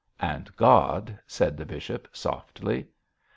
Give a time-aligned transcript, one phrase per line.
[0.19, 2.87] 'And God!' said the bishop, softly.